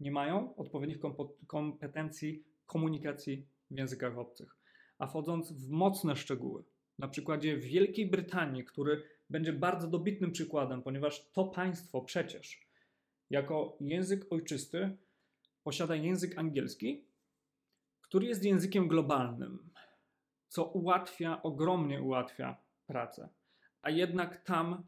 nie 0.00 0.10
mają 0.10 0.56
odpowiednich 0.56 0.98
kompetencji 1.46 2.44
komunikacji 2.66 3.46
w 3.70 3.78
językach 3.78 4.18
obcych. 4.18 4.56
A 4.98 5.06
wchodząc 5.06 5.52
w 5.52 5.70
mocne 5.70 6.16
szczegóły, 6.16 6.64
na 6.98 7.08
przykładzie 7.08 7.56
Wielkiej 7.56 8.10
Brytanii, 8.10 8.64
który 8.64 9.02
będzie 9.30 9.52
bardzo 9.52 9.88
dobitnym 9.88 10.32
przykładem, 10.32 10.82
ponieważ 10.82 11.30
to 11.32 11.44
państwo 11.44 12.00
przecież 12.02 12.68
jako 13.30 13.76
język 13.80 14.26
ojczysty 14.30 14.96
posiada 15.64 15.96
język 15.96 16.38
angielski, 16.38 17.04
który 18.00 18.26
jest 18.26 18.44
językiem 18.44 18.88
globalnym, 18.88 19.70
co 20.48 20.64
ułatwia, 20.64 21.42
ogromnie 21.42 22.02
ułatwia 22.02 22.56
pracę. 22.86 23.28
A 23.82 23.90
jednak 23.90 24.44
tam 24.44 24.86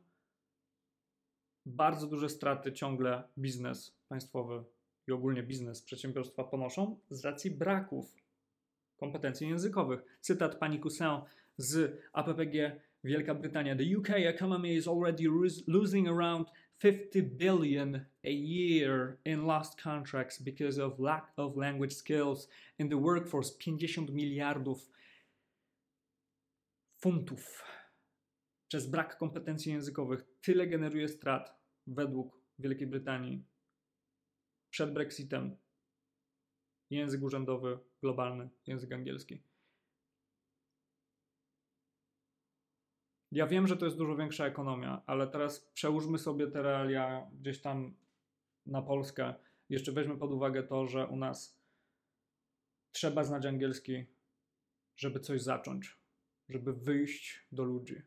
bardzo 1.66 2.07
duże 2.07 2.29
straty 2.29 2.73
ciągle 2.73 3.23
biznes 3.38 3.99
państwowy 4.09 4.64
i 5.09 5.12
ogólnie 5.12 5.42
biznes 5.42 5.83
przedsiębiorstwa 5.83 6.45
ponoszą 6.45 6.99
z 7.11 7.25
racji 7.25 7.51
braków 7.51 8.16
kompetencji 8.97 9.49
językowych. 9.49 10.01
Cytat 10.21 10.59
pani 10.59 10.81
Cousin 10.81 11.21
z 11.57 12.01
APPG 12.12 12.81
Wielka 13.05 13.35
Brytania. 13.35 13.77
The 13.77 13.99
UK 13.99 14.11
economy 14.11 14.75
is 14.75 14.88
already 14.88 15.25
losing 15.66 16.09
around 16.09 16.49
50 16.79 17.37
billion 17.37 17.95
a 18.25 18.31
year 18.31 19.19
in 19.25 19.47
lost 19.47 19.83
contracts 19.83 20.42
because 20.42 20.83
of 20.83 20.99
lack 20.99 21.33
of 21.37 21.57
language 21.57 21.95
skills 21.95 22.49
in 22.79 22.88
the 22.88 23.01
workforce 23.01 23.55
50 23.59 24.11
miliardów 24.11 24.90
funtów 26.99 27.64
przez 28.69 28.87
brak 28.87 29.19
kompetencji 29.19 29.73
językowych. 29.73 30.25
Tyle 30.40 30.66
generuje 30.66 31.09
strat 31.09 31.57
według 31.87 32.40
Wielkiej 32.59 32.87
Brytanii 32.87 33.45
przed 34.77 34.93
Brexitem. 34.93 35.57
Język 36.91 37.23
urzędowy, 37.23 37.79
globalny, 38.03 38.49
język 38.67 38.93
angielski. 38.93 39.43
Ja 43.33 43.47
wiem, 43.47 43.67
że 43.67 43.77
to 43.77 43.85
jest 43.85 43.97
dużo 43.97 44.17
większa 44.17 44.47
ekonomia, 44.47 45.03
ale 45.07 45.27
teraz 45.27 45.61
przełóżmy 45.61 46.19
sobie 46.19 46.47
te 46.47 46.62
realia 46.62 47.31
gdzieś 47.33 47.61
tam 47.61 47.95
na 48.67 48.83
Polskę. 48.83 49.35
Jeszcze 49.69 49.93
weźmy 49.93 50.17
pod 50.17 50.33
uwagę 50.33 50.62
to, 50.62 50.87
że 50.87 51.07
u 51.07 51.17
nas 51.17 51.61
trzeba 52.93 53.25
znać 53.25 53.47
angielski, 53.47 54.05
żeby 54.97 55.21
coś 55.21 55.43
zacząć, 55.43 55.99
żeby 56.49 56.73
wyjść 56.73 57.47
do 57.53 57.65
ludzi. 57.65 58.03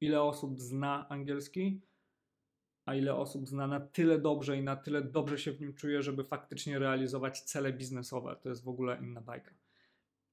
Ile 0.00 0.22
osób 0.22 0.60
zna 0.60 1.08
angielski, 1.08 1.80
a 2.88 2.94
ile 2.94 3.14
osób 3.14 3.48
zna 3.48 3.66
na 3.66 3.80
tyle 3.80 4.18
dobrze 4.18 4.56
i 4.56 4.62
na 4.62 4.76
tyle 4.76 5.02
dobrze 5.02 5.38
się 5.38 5.52
w 5.52 5.60
nim 5.60 5.74
czuje, 5.74 6.02
żeby 6.02 6.24
faktycznie 6.24 6.78
realizować 6.78 7.40
cele 7.40 7.72
biznesowe. 7.72 8.36
To 8.42 8.48
jest 8.48 8.64
w 8.64 8.68
ogóle 8.68 8.98
inna 9.00 9.20
bajka. 9.20 9.54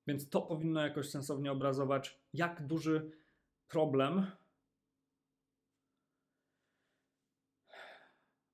Więc 0.08 0.30
to 0.30 0.42
powinno 0.42 0.82
jakoś 0.82 1.10
sensownie 1.10 1.52
obrazować, 1.52 2.20
jak 2.34 2.68
duży 2.68 3.12
problem 3.68 4.32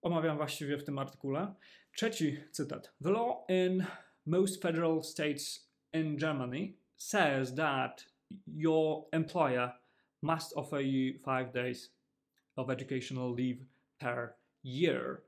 omawiam 0.01 0.37
właściwie 0.37 0.77
w 0.77 0.83
tym 0.83 0.99
artykule. 0.99 1.53
Trzeci 1.95 2.37
cytat. 2.51 2.93
The 3.03 3.11
law 3.11 3.37
in 3.49 3.85
most 4.25 4.61
federal 4.61 5.03
states 5.03 5.71
in 5.93 6.17
Germany 6.17 6.73
says 6.97 7.55
that 7.55 8.05
your 8.47 9.05
employer 9.11 9.71
must 10.21 10.57
offer 10.57 10.81
you 10.81 11.19
five 11.19 11.51
days 11.53 11.95
of 12.55 12.69
educational 12.69 13.35
leave 13.35 13.70
per 14.01 14.33
year. 14.63 15.21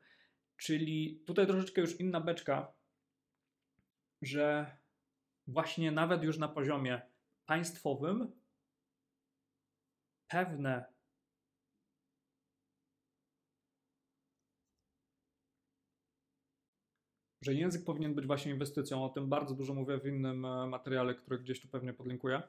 Czyli 0.58 1.24
tutaj 1.26 1.48
troszeczkę 1.48 1.82
już 1.82 2.00
inna 2.00 2.22
beczka, 2.22 2.74
że 4.22 4.78
właśnie 5.48 5.92
nawet 5.92 6.24
już 6.24 6.38
na 6.38 6.48
poziomie 6.48 7.02
państwowym 7.46 8.32
pewne 10.28 10.94
że 17.42 17.54
język 17.54 17.86
powinien 17.86 18.16
być 18.16 18.28
właśnie 18.28 18.52
inwestycją. 18.52 19.06
O 19.06 19.10
tym 19.10 19.30
bardzo 19.30 19.56
dużo 19.56 19.74
mówię 19.74 20.00
w 20.00 20.08
innym 20.08 20.46
e, 20.46 20.68
materiale, 20.68 21.16
który 21.16 21.40
gdzieś 21.40 21.62
tu 21.62 21.68
pewnie 21.68 21.94
podlinkuję. 21.94 22.42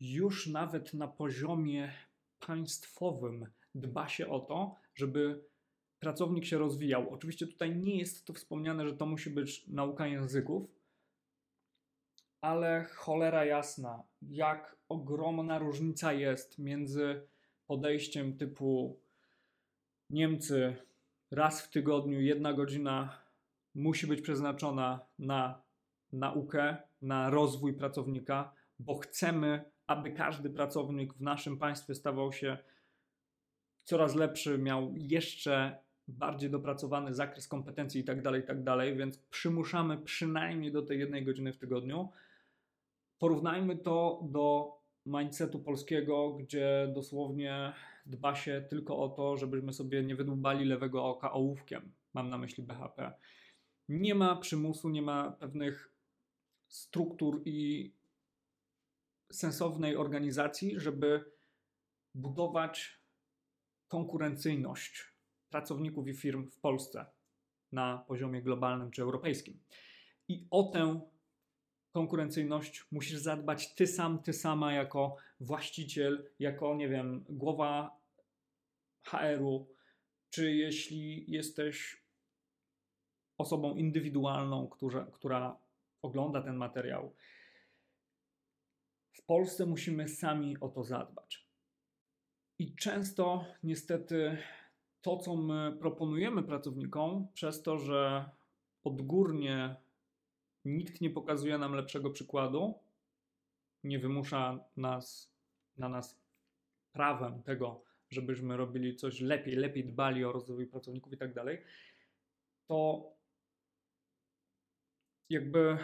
Już 0.00 0.46
nawet 0.46 0.94
na 0.94 1.08
poziomie 1.08 1.92
państwowym 2.46 3.46
dba 3.74 4.08
się 4.08 4.28
o 4.28 4.40
to, 4.40 4.74
żeby 4.94 5.44
pracownik 5.98 6.44
się 6.44 6.58
rozwijał. 6.58 7.10
Oczywiście 7.10 7.46
tutaj 7.46 7.76
nie 7.76 7.98
jest 7.98 8.24
to 8.24 8.32
wspomniane, 8.32 8.88
że 8.88 8.96
to 8.96 9.06
musi 9.06 9.30
być 9.30 9.66
nauka 9.68 10.06
języków, 10.06 10.70
ale 12.40 12.84
cholera 12.84 13.44
jasna, 13.44 14.02
jak 14.22 14.76
ogromna 14.88 15.58
różnica 15.58 16.12
jest 16.12 16.58
między 16.58 17.26
podejściem 17.66 18.36
typu 18.36 19.00
Niemcy 20.10 20.76
raz 21.30 21.62
w 21.62 21.70
tygodniu, 21.70 22.20
jedna 22.20 22.52
godzina 22.52 23.18
musi 23.74 24.06
być 24.06 24.20
przeznaczona 24.20 25.06
na 25.18 25.62
naukę, 26.12 26.76
na 27.02 27.30
rozwój 27.30 27.74
pracownika, 27.74 28.52
bo 28.78 28.98
chcemy, 28.98 29.70
aby 29.86 30.12
każdy 30.12 30.50
pracownik 30.50 31.14
w 31.14 31.20
naszym 31.20 31.58
państwie 31.58 31.94
stawał 31.94 32.32
się 32.32 32.58
coraz 33.84 34.14
lepszy, 34.14 34.58
miał 34.58 34.94
jeszcze 34.96 35.78
bardziej 36.08 36.50
dopracowany 36.50 37.14
zakres 37.14 37.48
kompetencji 37.48 38.00
itd., 38.00 38.22
tak 38.22 38.34
itd., 38.34 38.64
tak 38.64 38.96
więc 38.96 39.18
przymuszamy 39.18 39.98
przynajmniej 39.98 40.72
do 40.72 40.82
tej 40.82 40.98
jednej 40.98 41.24
godziny 41.24 41.52
w 41.52 41.58
tygodniu. 41.58 42.08
Porównajmy 43.18 43.76
to 43.76 44.22
do 44.30 44.76
mindsetu 45.06 45.58
polskiego, 45.58 46.32
gdzie 46.32 46.92
dosłownie 46.94 47.72
dba 48.06 48.34
się 48.34 48.64
tylko 48.68 48.98
o 48.98 49.08
to, 49.08 49.36
żebyśmy 49.36 49.72
sobie 49.72 50.02
nie 50.02 50.16
wydłubali 50.16 50.64
lewego 50.64 51.04
oka 51.04 51.32
ołówkiem. 51.32 51.92
Mam 52.14 52.30
na 52.30 52.38
myśli 52.38 52.62
BHP 52.64 53.12
nie 53.88 54.14
ma 54.14 54.36
przymusu, 54.36 54.88
nie 54.88 55.02
ma 55.02 55.30
pewnych 55.30 55.92
struktur 56.68 57.42
i 57.44 57.92
sensownej 59.32 59.96
organizacji, 59.96 60.80
żeby 60.80 61.32
budować 62.14 63.00
konkurencyjność 63.88 65.15
pracowników 65.50 66.08
i 66.08 66.14
firm 66.14 66.50
w 66.50 66.58
Polsce 66.58 67.06
na 67.72 67.98
poziomie 67.98 68.42
globalnym 68.42 68.90
czy 68.90 69.02
europejskim. 69.02 69.60
I 70.28 70.46
o 70.50 70.62
tę 70.62 71.00
konkurencyjność 71.92 72.86
musisz 72.90 73.18
zadbać 73.18 73.74
ty 73.74 73.86
sam, 73.86 74.22
ty 74.22 74.32
sama 74.32 74.72
jako 74.72 75.16
właściciel, 75.40 76.30
jako, 76.38 76.74
nie 76.74 76.88
wiem, 76.88 77.24
głowa 77.28 78.00
HR-u, 79.02 79.68
czy 80.30 80.54
jeśli 80.54 81.30
jesteś 81.30 82.02
osobą 83.38 83.74
indywidualną, 83.74 84.68
która, 84.68 85.06
która 85.12 85.58
ogląda 86.02 86.42
ten 86.42 86.56
materiał. 86.56 87.14
W 89.12 89.22
Polsce 89.22 89.66
musimy 89.66 90.08
sami 90.08 90.60
o 90.60 90.68
to 90.68 90.84
zadbać. 90.84 91.46
I 92.58 92.74
często, 92.74 93.44
niestety, 93.62 94.38
to, 95.06 95.16
co 95.16 95.36
my 95.36 95.76
proponujemy 95.80 96.42
pracownikom, 96.42 97.28
przez 97.34 97.62
to, 97.62 97.78
że 97.78 98.30
odgórnie 98.84 99.76
nikt 100.64 101.00
nie 101.00 101.10
pokazuje 101.10 101.58
nam 101.58 101.74
lepszego 101.74 102.10
przykładu, 102.10 102.74
nie 103.84 103.98
wymusza 103.98 104.64
nas, 104.76 105.32
na 105.78 105.88
nas 105.88 106.20
prawem 106.92 107.42
tego, 107.42 107.82
żebyśmy 108.10 108.56
robili 108.56 108.96
coś 108.96 109.20
lepiej, 109.20 109.56
lepiej 109.56 109.84
dbali 109.84 110.24
o 110.24 110.32
rozwój 110.32 110.66
pracowników 110.66 111.12
i 111.12 111.16
tak 111.16 111.34
dalej, 111.34 111.62
to 112.66 113.10
jakby 115.30 115.78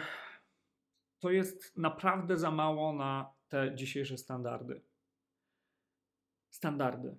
to 1.19 1.31
jest 1.31 1.77
naprawdę 1.77 2.37
za 2.37 2.51
mało 2.51 2.93
na 2.93 3.33
te 3.49 3.75
dzisiejsze 3.75 4.17
standardy. 4.17 4.81
Standardy. 6.49 7.15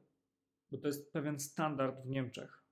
Bo 0.75 0.81
to 0.81 0.87
jest 0.87 1.13
pewien 1.13 1.41
standard 1.41 2.03
w 2.03 2.09
Niemczech. 2.09 2.63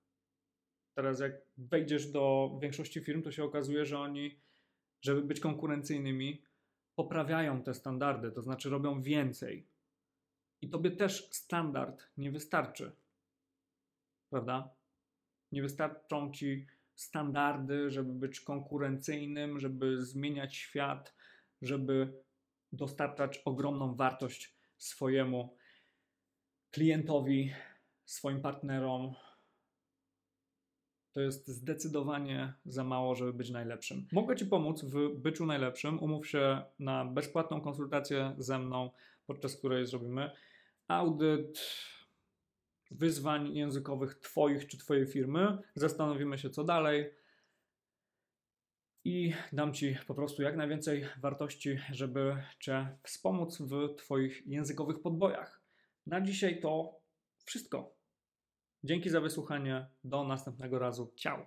Teraz, 0.94 1.20
jak 1.20 1.32
wejdziesz 1.56 2.10
do 2.10 2.56
większości 2.62 3.00
firm, 3.00 3.22
to 3.22 3.32
się 3.32 3.44
okazuje, 3.44 3.86
że 3.86 3.98
oni, 3.98 4.40
żeby 5.00 5.22
być 5.22 5.40
konkurencyjnymi, 5.40 6.42
poprawiają 6.94 7.62
te 7.62 7.74
standardy, 7.74 8.32
to 8.32 8.42
znaczy 8.42 8.70
robią 8.70 9.02
więcej. 9.02 9.68
I 10.60 10.70
tobie 10.70 10.90
też 10.90 11.28
standard 11.30 12.10
nie 12.16 12.30
wystarczy. 12.30 12.92
Prawda? 14.30 14.74
Nie 15.52 15.62
wystarczą 15.62 16.32
ci 16.32 16.66
standardy, 16.94 17.90
żeby 17.90 18.12
być 18.12 18.40
konkurencyjnym, 18.40 19.60
żeby 19.60 20.04
zmieniać 20.04 20.56
świat, 20.56 21.14
żeby 21.62 22.22
dostarczać 22.72 23.38
ogromną 23.38 23.94
wartość 23.94 24.54
swojemu 24.78 25.56
klientowi, 26.70 27.52
swoim 28.12 28.42
partnerom. 28.42 29.14
To 31.12 31.20
jest 31.20 31.48
zdecydowanie 31.48 32.52
za 32.66 32.84
mało, 32.84 33.14
żeby 33.14 33.32
być 33.32 33.50
najlepszym. 33.50 34.06
Mogę 34.12 34.36
Ci 34.36 34.46
pomóc 34.46 34.84
w 34.84 35.08
byciu 35.14 35.46
najlepszym. 35.46 36.02
Umów 36.02 36.28
się 36.28 36.62
na 36.78 37.04
bezpłatną 37.04 37.60
konsultację 37.60 38.34
ze 38.38 38.58
mną, 38.58 38.90
podczas 39.26 39.56
której 39.56 39.86
zrobimy 39.86 40.30
audyt 40.88 41.60
wyzwań 42.90 43.56
językowych 43.56 44.14
Twoich 44.14 44.66
czy 44.66 44.78
Twojej 44.78 45.06
firmy. 45.06 45.58
Zastanowimy 45.74 46.38
się, 46.38 46.50
co 46.50 46.64
dalej. 46.64 47.14
I 49.04 49.32
dam 49.52 49.74
Ci 49.74 49.96
po 50.06 50.14
prostu 50.14 50.42
jak 50.42 50.56
najwięcej 50.56 51.06
wartości, 51.20 51.78
żeby 51.92 52.36
Cię 52.60 52.98
wspomóc 53.02 53.58
w 53.60 53.94
Twoich 53.96 54.46
językowych 54.46 55.00
podbojach. 55.00 55.62
Na 56.06 56.20
dzisiaj 56.20 56.60
to 56.60 57.00
wszystko. 57.44 58.01
Dzięki 58.84 59.10
za 59.10 59.20
wysłuchanie. 59.20 59.86
Do 60.04 60.24
następnego 60.24 60.78
razu. 60.78 61.12
Ciao. 61.16 61.46